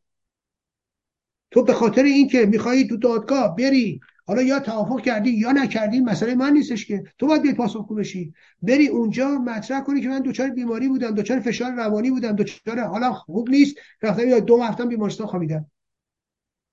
تو 1.50 1.62
به 1.62 1.72
خاطر 1.72 2.02
اینکه 2.02 2.46
میخوایی 2.46 2.86
تو 2.86 2.96
دادگاه 2.96 3.56
بری 3.56 4.00
حالا 4.26 4.42
یا 4.42 4.60
توافق 4.60 5.00
کردی 5.00 5.30
یا 5.30 5.52
نکردی 5.52 6.00
مسئله 6.00 6.34
من 6.34 6.52
نیستش 6.52 6.86
که. 6.86 7.04
تو 7.18 7.26
باید 7.26 7.42
بیای 7.42 7.54
پاسخگو 7.54 7.94
بشی. 7.94 8.34
بری 8.62 8.88
اونجا 8.88 9.28
مطرح 9.28 9.80
کنی 9.80 10.00
که 10.00 10.08
من 10.08 10.20
دچار 10.20 10.50
بیماری 10.50 10.88
بودم 10.88 11.14
دچار 11.14 11.40
فشار 11.40 11.72
روانی 11.72 12.10
بودم 12.10 12.32
دچار 12.32 12.80
حالا 12.80 13.12
خوب 13.12 13.50
نیست. 13.50 13.76
رفتم 14.02 14.28
یا 14.28 14.40
دو 14.40 14.62
هفته 14.62 14.86
بیمارستان 14.86 15.26
خوابیدم. 15.26 15.66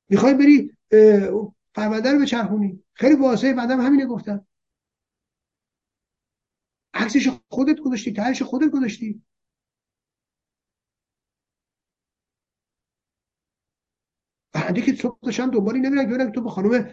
می‌خوای 0.09 0.33
بری 0.33 0.77
پرونده 1.73 2.11
رو 2.11 2.19
بچرخونی. 2.21 2.83
خیلی 2.93 3.15
واضحه 3.15 3.53
بعدم 3.53 3.81
همینه 3.81 4.05
گفتم 4.05 4.47
عکسش 6.93 7.29
خودت 7.49 7.79
گذاشتی 7.79 8.13
تهش 8.13 8.41
خودت 8.41 8.71
گذاشتی. 8.71 9.21
بنده 14.53 14.81
که 14.81 14.95
صبح 14.95 15.19
داشتم 15.21 15.51
دنبالی 15.51 15.79
نمیرم 15.79 16.05
ببینم 16.05 16.31
تو 16.31 16.41
با 16.41 16.49
خانم 16.49 16.89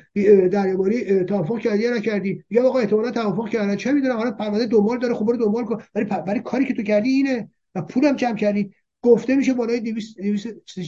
دریاباری 0.49 1.25
توافق 1.25 1.59
کردی 1.59 1.83
یا 1.83 1.97
نکردی. 1.97 2.45
یا 2.51 2.69
آقا 2.69 2.79
احتمالاً 2.79 3.11
توافق 3.11 3.49
کردن. 3.49 3.77
چه 3.77 3.93
می‌دونم 3.93 4.17
حالا 4.17 4.31
پرونده 4.31 4.67
دنبال 4.67 4.99
داره 4.99 5.15
خب 5.15 5.25
برو 5.27 5.37
دنبال 5.37 5.65
کن. 5.65 5.83
ولی 5.95 6.05
برای 6.05 6.41
کاری 6.41 6.65
که 6.65 6.75
تو 6.75 6.83
کردی 6.83 7.09
اینه. 7.11 7.51
و 7.75 7.83
پولم 7.83 8.17
جمع 8.17 8.37
کردی. 8.37 8.75
گفته 9.03 9.37
میشه 9.37 9.55
بالای 9.55 9.81
200 9.81 10.19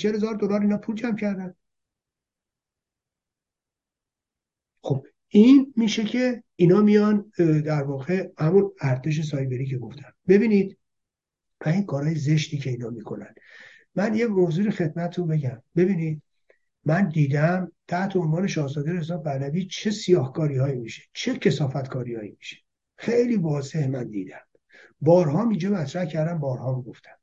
هزار 0.04 0.34
دلار 0.34 0.60
اینا 0.60 0.78
پول 0.78 0.96
جمع 0.96 1.16
کردن. 1.16 1.54
خب 4.86 5.06
این 5.28 5.72
میشه 5.76 6.04
که 6.04 6.42
اینا 6.56 6.80
میان 6.80 7.32
در 7.64 7.82
واقع 7.82 8.28
همون 8.38 8.72
ارتش 8.80 9.20
سایبری 9.20 9.66
که 9.66 9.78
گفتم. 9.78 10.12
ببینید 10.28 10.78
این 11.66 11.86
کارهای 11.86 12.14
زشتی 12.14 12.58
که 12.58 12.70
اینا 12.70 12.90
می‌کنن. 12.90 13.34
من 13.94 14.14
یه 14.14 14.26
موضوع 14.26 14.70
خدمتتون 14.70 15.28
بگم. 15.28 15.62
ببینید 15.76 16.22
من 16.84 17.08
دیدم 17.08 17.72
تحت 17.88 18.16
عنوان 18.16 18.46
شاهزاده 18.46 18.92
رضا 18.92 19.18
پهلوی 19.18 19.66
چه 19.66 19.90
سیاهکاری 19.90 20.56
هایی 20.56 20.76
میشه 20.76 21.02
چه 21.12 21.38
کسافت 21.38 21.88
کاری 21.88 22.14
هایی 22.14 22.36
میشه. 22.38 22.56
خیلی 22.96 23.36
واضح 23.36 23.88
من 23.88 24.10
دیدم. 24.10 24.46
بارها 25.00 25.50
اینجا 25.50 25.70
مطرح 25.70 26.04
کردم 26.04 26.38
بارها 26.38 26.82
گفتم. 26.82 27.18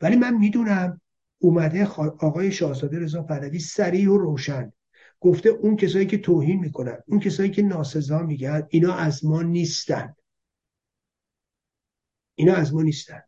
ولی 0.00 0.16
من 0.16 0.38
می‌دونم 0.38 1.00
اومده 1.38 1.86
آقای 2.18 2.52
شاهزاده 2.52 2.98
رضا 2.98 3.22
پهلوی 3.22 3.58
سریع 3.58 4.10
و 4.10 4.16
روشن. 4.16 4.72
گفته 5.20 5.48
اون 5.48 5.76
کسایی 5.76 6.06
که 6.06 6.18
توهین 6.18 6.60
می‌کنن 6.60 6.98
اون 7.06 7.20
کسایی 7.20 7.50
که 7.50 7.62
ناسزا 7.62 8.22
میگن 8.22 8.66
اینا 8.70 8.94
از 8.94 9.24
ما 9.24 9.42
نیستن. 9.42 10.14
اینا 12.34 12.54
از 12.54 12.74
ما 12.74 12.82
نیستن. 12.82 13.22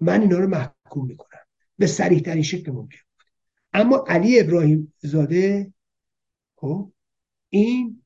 من 0.00 0.20
اینا 0.20 0.38
رو 0.38 0.48
محکوم 0.48 1.06
می‌کنم. 1.06 1.40
به 1.78 1.86
سریح 1.86 2.20
ترین 2.20 2.42
شکل 2.42 2.72
ممکن 2.72 2.98
اما 3.72 4.04
علی 4.08 4.40
ابراهیم 4.40 4.94
زاده 4.98 5.74
خب 6.56 6.92
این 7.48 8.02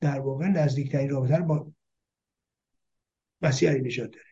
در 0.00 0.20
واقع 0.20 0.46
نزدیکترین 0.48 1.10
رابطه 1.10 1.40
با 1.40 1.72
مسیح 3.42 3.70
علی 3.70 3.80
نجات 3.80 4.10
داره. 4.10 4.26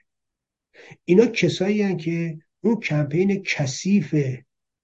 اینا 1.04 1.26
کسایی 1.26 1.82
هن 1.82 1.96
که 1.96 2.38
اون 2.60 2.80
کمپین 2.80 3.42
کثیف 3.42 4.14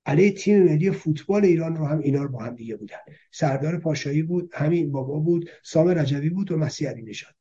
علیه 0.06 0.32
تیم 0.32 0.62
ملی 0.62 0.90
فوتبال 0.90 1.44
ایران 1.44 1.76
رو 1.76 1.86
هم 1.86 1.98
اینا 1.98 2.22
رو 2.22 2.28
با 2.28 2.38
هم 2.44 2.54
دیگه 2.54 2.76
بودن. 2.76 2.96
سردار 3.30 3.78
پاشایی 3.78 4.22
بود 4.22 4.50
همین 4.54 4.92
بابا 4.92 5.18
بود 5.18 5.50
سام 5.64 5.88
رجوی 5.88 6.30
بود 6.30 6.52
و 6.52 6.56
مسیح 6.56 6.88
علی 6.88 7.02
نژاد 7.02 7.34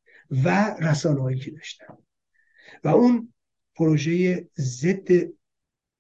و 0.46 0.76
رسانه‌ای 0.80 1.36
که 1.36 1.52
داشتن. 1.52 1.98
و 2.84 2.88
اون 2.88 3.34
پروژه 3.76 4.48
ضد 4.58 5.08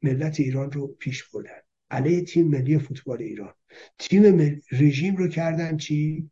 ملت 0.01 0.39
ایران 0.39 0.71
رو 0.71 0.87
پیش 0.87 1.23
بردن. 1.23 1.61
علیه 1.89 2.21
تیم 2.21 2.47
ملی 2.47 2.77
فوتبال 2.77 3.21
ایران. 3.21 3.53
تیم 3.99 4.59
رژیم 4.71 5.15
رو 5.15 5.27
کردن 5.27 5.77
چی؟ 5.77 6.29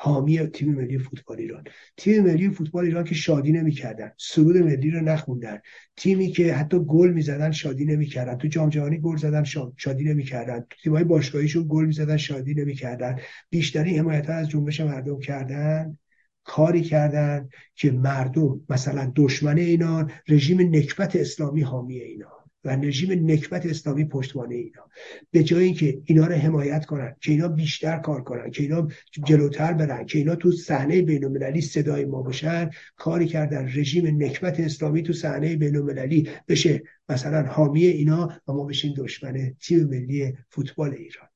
حامی 0.00 0.38
تیم 0.38 0.74
ملی 0.74 0.98
فوتبال 0.98 1.38
ایران. 1.38 1.64
تیم 1.96 2.24
ملی 2.24 2.50
فوتبال 2.50 2.84
ایران 2.84 3.04
که 3.04 3.14
شادی 3.14 3.52
نمی‌کردن. 3.52 4.10
سرود 4.18 4.56
ملی 4.56 4.90
رو 4.90 5.00
نخوندن. 5.00 5.58
تیمی 5.96 6.30
که 6.30 6.54
حتی 6.54 6.78
گل 6.78 7.12
می‌زدن 7.12 7.50
شادی 7.50 7.84
نمی‌کردن. 7.84 8.36
تو 8.36 8.48
جام 8.48 8.68
جهانی 8.68 8.98
گل 8.98 9.16
زدن 9.16 9.44
شادی 9.76 10.04
نمی‌کردن. 10.04 10.60
تو 10.60 10.76
تیمای 10.82 11.04
باشگاهیشون 11.04 11.66
گل 11.68 11.84
می‌زدن 11.84 12.16
شادی 12.16 12.54
نمی‌کردن. 12.54 13.18
بیشتری 13.50 13.98
حمایت 13.98 14.30
از 14.30 14.48
جنبش 14.48 14.80
مردم 14.80 15.18
کردن. 15.18 15.98
کاری 16.44 16.82
کردن 16.82 17.48
که 17.74 17.90
مردم 17.90 18.60
مثلا 18.68 19.12
دشمن 19.16 19.58
اینا 19.58 20.06
رژیم 20.28 20.60
نکبت 20.60 21.16
اسلامی 21.16 21.62
حامی 21.62 22.00
اینا 22.00 22.37
و 22.68 22.80
رژیم 22.80 23.30
نکبت 23.30 23.66
اسلامی 23.66 24.04
پشتوانه 24.04 24.54
اینا. 24.54 24.88
به 25.30 25.44
جای 25.44 25.64
اینکه 25.64 26.00
اینا 26.04 26.26
رو 26.26 26.34
حمایت 26.34 26.86
کنن 26.86 27.16
که 27.20 27.32
اینا 27.32 27.48
بیشتر 27.48 27.98
کار 27.98 28.22
کنن 28.22 28.50
که 28.50 28.62
اینا 28.62 28.88
جلوتر 29.26 29.72
برن 29.72 30.06
که 30.06 30.18
اینا 30.18 30.34
تو 30.34 30.52
صحنه 30.52 31.02
بین‌المللی 31.02 31.60
صدای 31.60 32.04
ما 32.04 32.22
باشن 32.22 32.70
کاری 32.96 33.26
کردن 33.26 33.64
رژیم 33.74 34.22
نکبت 34.22 34.60
اسلامی 34.60 35.02
تو 35.02 35.12
صحنه 35.12 35.56
بین‌المللی 35.56 36.28
بشه 36.48 36.82
مثلا 37.08 37.42
حامی 37.42 37.84
اینا 37.84 38.40
و 38.48 38.52
ما 38.52 38.64
بشیم 38.64 38.94
دشمن 38.96 39.54
تیم 39.60 39.84
ملی 39.84 40.34
فوتبال 40.50 40.94
ایران. 40.94 41.28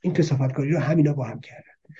این 0.00 0.12
کسافتکاری 0.12 0.70
رو 0.70 0.78
همینا 0.78 1.12
با 1.12 1.24
هم 1.24 1.40
کردن. 1.40 1.94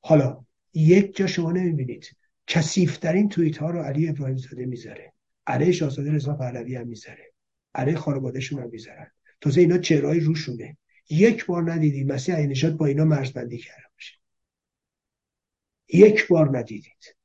حالا 0.00 0.44
یک 0.74 1.16
جا 1.16 1.26
شما 1.26 1.52
نمی‌بینید 1.52 2.16
کسیفترین 2.46 3.28
توییت 3.28 3.58
ها 3.58 3.70
رو 3.70 3.82
علی 3.82 4.08
ابراهیم 4.08 4.36
زاده 4.36 4.66
می‌ذاره. 4.66 5.12
علیه 5.46 5.72
شاهزاده 5.72 6.12
رضا 6.12 6.34
پهلوی 6.34 6.76
هم 6.76 6.88
می‌ذاره. 6.88 7.27
علیه 7.78 7.96
خانوادهشون 7.96 8.62
هم 8.62 8.68
می‌ذارن. 8.70 9.10
تازه 9.40 9.60
اینا 9.60 9.78
چهرهای 9.78 10.20
روشونه. 10.20 10.76
یک 11.10 11.46
بار 11.46 11.72
ندیدی 11.72 12.04
مسیح 12.04 12.34
عینشاد 12.34 12.76
با 12.76 12.86
اینا 12.86 13.04
مرزبندی 13.04 13.58
کرده 13.58 13.82
باشه. 13.94 14.14
یک 15.88 16.28
بار 16.28 16.58
ندیدید. 16.58 17.16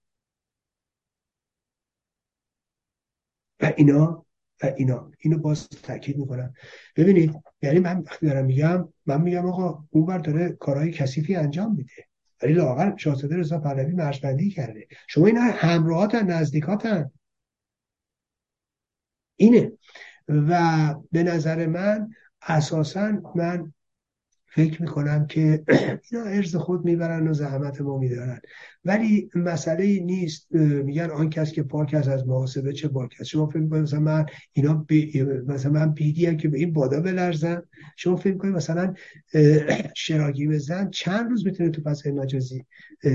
و 3.59 3.73
اینا 3.77 4.25
و 4.63 4.73
اینا. 4.77 5.11
اینو 5.19 5.37
باز 5.37 5.69
تاکید 5.69 6.17
می‌کنم. 6.17 6.53
ببینید 6.95 7.43
یعنی 7.61 7.79
من 7.79 7.99
وقتی 7.99 8.25
دارم 8.25 8.45
میگم 8.45 8.93
من 9.05 9.21
میگم 9.21 9.45
آقا 9.45 9.83
اون 9.89 10.05
بر 10.05 10.17
داره 10.17 10.49
کارهای 10.49 10.91
کثیفی 10.91 11.35
انجام 11.35 11.75
میده. 11.75 12.07
ولی 12.43 12.53
لاغر 12.53 12.97
شاهزاده 12.97 13.37
رضا 13.37 13.59
پهلوی 13.59 13.95
مرزبندی 13.95 14.49
کرده. 14.49 14.87
شما 15.07 15.27
اینا 15.27 15.41
همراهاتن 15.41 16.25
نزدیکاتن. 16.31 17.11
اینه. 19.35 19.71
و 20.27 20.93
به 21.11 21.23
نظر 21.23 21.65
من 21.65 22.09
اساسا 22.41 23.11
من 23.35 23.73
فکر 24.55 24.81
می‌کنم 24.81 25.27
که 25.27 25.63
اینا 26.11 26.25
ارز 26.25 26.55
خود 26.55 26.85
می‌برن 26.85 27.27
و 27.27 27.33
زحمت 27.33 27.81
ما 27.81 27.97
میدارن. 27.97 28.39
ولی 28.85 29.29
مسئله 29.35 29.99
نیست 29.99 30.55
میگن 30.55 31.09
آن 31.09 31.29
کس 31.29 31.51
که 31.51 31.63
پاک 31.63 31.93
است 31.93 32.07
از 32.07 32.27
محاسبه 32.27 32.73
چه 32.73 32.87
پاک 32.87 33.15
است. 33.19 33.29
شما 33.29 33.47
فکر 33.47 33.59
می‌کنید 33.59 33.83
مثلا 33.83 33.99
من 33.99 34.25
اینا 34.53 34.73
بی... 34.73 35.23
مثلا 35.47 35.71
من 35.71 35.93
بیدی 35.93 36.35
که 36.35 36.47
به 36.47 36.57
این 36.57 36.73
بادا 36.73 37.01
بلرزم. 37.01 37.63
شما 37.97 38.15
فکر 38.15 38.33
می‌کنید 38.33 38.55
مثلا 38.55 38.93
شراگی 39.95 40.47
بزن 40.47 40.89
چند 40.89 41.29
روز 41.29 41.45
می‌تونه 41.45 41.69
تو 41.69 41.81
فضای 41.81 42.11
مجازی 42.11 42.65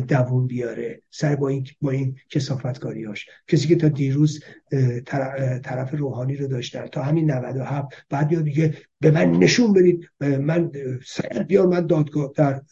دووم 0.08 0.46
بیاره؟ 0.46 1.02
سر 1.10 1.36
با 1.36 1.48
این 1.48 1.66
با 1.80 1.90
این 1.90 2.16
کسافتکاریاش 2.30 3.26
کسی 3.48 3.68
که 3.68 3.76
تا 3.76 3.88
دیروز 3.88 4.40
طرف 5.62 5.94
روحانی 5.94 6.36
رو 6.36 6.46
داشتن 6.46 6.86
تا 6.86 7.02
همین 7.02 7.30
97 7.30 7.88
بعد 8.10 8.32
یا 8.32 8.40
دیگه 8.40 8.74
به 9.00 9.10
من 9.10 9.30
نشون 9.30 9.72
بدید. 9.72 10.10
من 10.20 10.72
بیار 11.48 11.66
من 11.66 11.86
دادگاه 11.86 12.32
در 12.34 12.62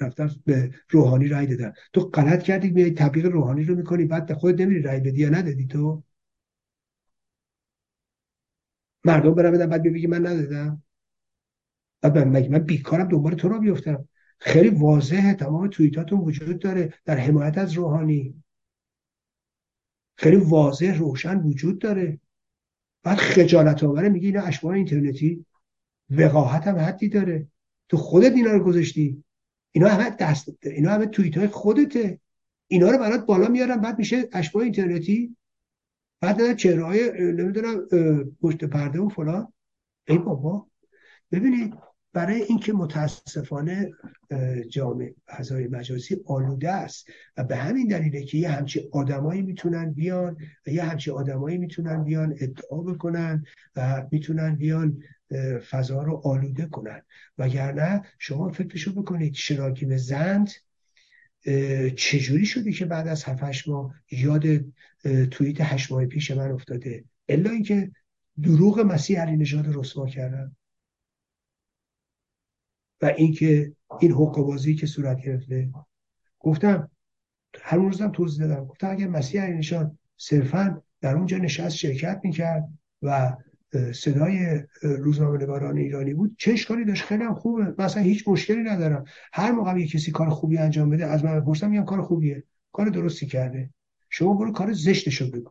رفتن 0.00 0.30
به 0.46 0.70
روحانی 0.90 1.28
رای 1.28 1.46
دادم 1.46 1.72
تو 1.92 2.00
غلط 2.00 2.42
کردی 2.42 2.70
میای 2.70 2.90
تبلیغ 2.90 3.26
روحانی 3.26 3.64
رو 3.64 3.74
می‌کنی 3.74 4.04
بعد 4.04 4.32
خود 4.32 4.62
نمیری 4.62 4.82
رای 4.82 5.00
بدی 5.00 5.20
یا 5.20 5.28
ندادی 5.28 5.66
تو؟ 5.66 6.02
مردم 9.04 9.34
برم 9.34 9.52
بدن 9.52 9.66
بعد 9.66 9.82
بگی 9.82 10.06
من 10.06 10.26
ندادم. 10.26 10.82
بعد 12.00 12.18
من 12.18 12.48
من 12.48 12.58
بیکارم 12.58 13.08
دنبال 13.08 13.34
تو 13.34 13.48
رو 13.48 13.60
بیفتم. 13.60 14.08
خیلی 14.38 14.68
واضحه 14.68 15.34
تمام 15.34 15.68
توییتاتون 15.68 16.20
وجود 16.20 16.58
داره 16.58 16.94
در 17.04 17.16
حمایت 17.16 17.58
از 17.58 17.72
روحانی. 17.72 18.42
خیلی 20.16 20.36
واضح 20.36 20.98
روشن 20.98 21.38
وجود 21.40 21.78
داره. 21.78 22.20
بعد 23.02 23.18
خجالت 23.18 23.84
آوره 23.84 24.08
میگه 24.08 24.26
اینا 24.26 24.42
اشباه 24.42 24.74
اینترنتی. 24.74 25.46
وقاحت 26.18 26.66
هم 26.66 26.76
حدی 26.76 27.08
داره. 27.08 27.46
تو 27.88 27.96
خودت 27.96 28.32
اینا 28.32 28.52
رو 28.52 28.64
گذاشتی. 28.64 29.24
اینا 29.72 29.88
همه 29.88 30.10
دست 30.10 30.48
اینا 30.62 30.90
همه 30.90 31.06
توییت 31.06 31.38
های 31.38 31.46
خودته. 31.46 32.20
اینا 32.66 32.90
رو 32.90 32.98
برات 32.98 33.26
بالا 33.26 33.48
میارن 33.48 33.76
بعد 33.76 33.98
میشه 33.98 34.28
اشباه 34.32 34.62
اینترنتی. 34.62 35.36
بعد 36.20 36.56
چهره 36.56 36.84
های 36.84 37.10
نمی‌دونم 37.32 37.88
پشت 38.40 38.64
پرده 38.64 39.00
و 39.00 39.08
فلان. 39.08 39.52
ای 40.08 40.18
بابا. 40.18 40.66
ببینید 41.32 41.74
برای 42.12 42.42
اینکه 42.42 42.72
متاسفانه 42.72 43.90
جامعه 44.68 45.14
فضای 45.26 45.66
مجازی 45.66 46.16
آلوده 46.26 46.70
است 46.70 47.08
و 47.36 47.44
به 47.44 47.56
همین 47.56 47.88
دلیله 47.88 48.24
که 48.24 48.38
یه 48.38 48.48
همچی 48.48 48.88
آدمایی 48.92 49.42
می‌تونن 49.42 49.92
بیان 49.92 50.36
و 50.66 50.70
یه 50.70 50.82
همچی 50.82 51.10
آدمایی 51.10 51.58
می‌تونن 51.58 52.04
بیان 52.04 52.34
ادعا 52.40 52.80
بکنن 52.80 53.44
و 53.76 54.06
می‌تونن 54.10 54.56
بیان 54.56 55.02
فضا 55.70 56.02
رو 56.02 56.22
آلوده 56.24 56.66
کنن. 56.66 57.02
وگرنه 57.38 58.02
شما 58.18 58.52
فکرشو 58.52 58.92
بکنید 58.92 59.34
شراکیم 59.34 59.96
زند 59.96 60.50
چجوری 61.96 62.46
شده 62.46 62.72
که 62.72 62.84
بعد 62.84 63.08
از 63.08 63.24
7 63.24 63.68
ماه 63.68 63.94
یاد 64.10 64.42
توییت 65.30 65.60
هشت 65.60 65.92
ماه 65.92 66.06
پیش 66.06 66.30
من 66.30 66.50
افتاده؟ 66.50 67.04
الا 67.28 67.50
اینکه 67.50 67.92
دروغ 68.42 68.80
مسیح 68.80 69.20
علی 69.20 69.36
نژاد 69.36 69.76
رسوا 69.76 70.06
کردن. 70.06 70.56
و 73.02 73.06
اینکه 73.06 73.72
این 74.00 74.12
حقوق 74.12 74.60
که 74.78 74.86
صورت 74.86 75.20
گرفته. 75.20 75.70
گفتم 76.40 76.90
هر 77.60 77.76
روزم 77.76 78.12
توضیح 78.12 78.46
دادم. 78.46 78.64
گفتم 78.64 78.90
اگر 78.90 79.08
مسیح 79.08 79.42
علی 79.42 79.58
نژاد 79.58 79.98
صرفا 80.16 80.82
در 81.00 81.16
اونجا 81.16 81.38
نشست 81.38 81.76
شرکت 81.76 82.20
می‌کرد 82.24 82.68
و 83.02 83.36
صدای 83.92 84.62
روزنامه 84.82 85.38
نگاران 85.42 85.78
ایرانی 85.78 86.14
بود. 86.14 86.36
چه 86.38 86.52
اشکالی 86.52 86.84
داشت؟ 86.84 87.04
خیلی 87.04 87.24
هم 87.24 87.34
خوبه. 87.34 87.74
مثلا 87.78 88.02
هیچ 88.02 88.28
مشکلی 88.28 88.62
ندارم. 88.62 89.04
هر 89.32 89.52
موقع 89.52 89.78
یه 89.80 89.86
کسی 89.86 90.10
کار 90.10 90.28
خوبی 90.30 90.58
انجام 90.58 90.90
بده 90.90 91.06
از 91.06 91.24
من 91.24 91.40
بپرسم 91.40 91.70
میگم 91.70 91.84
کار 91.84 92.02
خوبیه. 92.02 92.44
کار 92.72 92.88
درستی 92.88 93.26
کرده. 93.26 93.70
شما 94.10 94.34
برو 94.34 94.52
کار 94.52 94.72
زشتش 94.72 95.20
رو 95.20 95.30
بگو. 95.30 95.50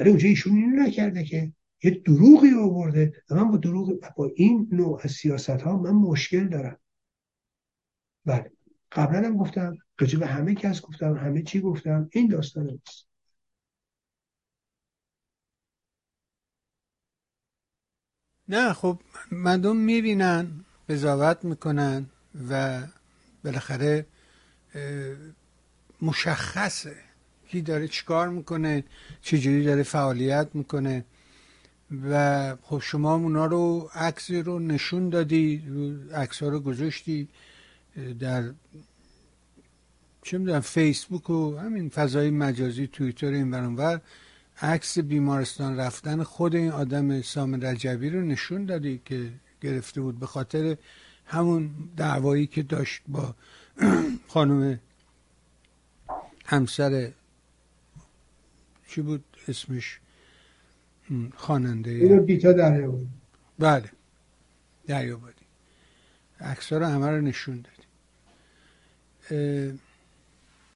ولی 0.00 0.10
اونجا 0.10 0.28
ایشون 0.28 0.56
اینو 0.56 0.82
نکرده 0.82 1.24
که 1.24 1.52
یه 1.82 1.90
دروغی 1.90 2.50
آورده 2.50 3.12
و 3.30 3.34
من 3.34 3.50
با 3.50 3.56
دروغ 3.56 4.14
با 4.16 4.30
این 4.36 4.68
نوع 4.72 5.00
از 5.02 5.10
سیاست 5.10 5.50
ها 5.50 5.76
من 5.76 5.90
مشکل 5.90 6.48
دارم. 6.48 6.78
بله. 8.24 8.50
قبلا 8.92 9.26
هم 9.26 9.36
گفتم 9.36 9.76
راجع 10.00 10.18
به 10.18 10.26
همه 10.26 10.54
کس 10.54 10.80
گفتم 10.80 11.16
همه 11.16 11.42
چی 11.42 11.60
گفتم. 11.60 12.08
این 12.12 12.28
داستان 12.28 12.66
نیست 12.66 13.13
نه 18.48 18.72
خب 18.72 18.98
مردم 19.32 19.76
می‌بینن 19.76 20.46
قضاوت 20.88 21.44
می‌کنن 21.44 22.06
و 22.50 22.82
بالاخره 23.44 24.06
مشخصه 26.02 26.96
کی 27.48 27.60
داره 27.62 27.88
چیکار 27.88 28.28
می‌کنه 28.28 28.84
چجوری 29.22 29.64
داره 29.64 29.82
فعالیت 29.82 30.48
می‌کنه 30.54 31.04
و 32.10 32.56
خب 32.62 32.78
شما 32.78 33.14
اونا 33.14 33.46
رو 33.46 33.90
عکسی 33.94 34.42
رو 34.42 34.58
نشون 34.58 35.08
دادی 35.08 35.62
عکس 36.14 36.42
ها 36.42 36.48
رو 36.48 36.60
گذاشتی 36.60 37.28
در 38.18 38.50
چه 40.22 40.38
می‌دونم 40.38 40.60
فیسبوک 40.60 41.30
و 41.30 41.58
همین 41.58 41.88
فضای 41.88 42.30
مجازی 42.30 42.86
توییتر 42.86 43.26
این 43.26 43.50
برانور 43.50 44.00
عکس 44.62 44.98
بیمارستان 44.98 45.76
رفتن 45.76 46.22
خود 46.22 46.56
این 46.56 46.70
آدم 46.70 47.22
سام 47.22 47.64
رجبی 47.64 48.10
رو 48.10 48.20
نشون 48.20 48.64
دادی 48.64 49.00
که 49.04 49.30
گرفته 49.60 50.00
بود 50.00 50.18
به 50.18 50.26
خاطر 50.26 50.76
همون 51.26 51.70
دعوایی 51.96 52.46
که 52.46 52.62
داشت 52.62 53.02
با 53.08 53.34
خانم 54.28 54.80
همسر 56.44 57.12
چی 58.88 59.02
بود 59.02 59.24
اسمش؟ 59.48 60.00
خواننده. 61.36 61.90
اینو 61.90 62.22
بیتا 62.22 62.52
بود. 62.86 63.08
بله. 63.58 63.90
بودی. 65.16 65.44
عکس 66.40 66.72
رو 66.72 66.86
همه 66.86 67.10
رو 67.10 67.20
نشون 67.20 67.64
دادی. 67.64 67.84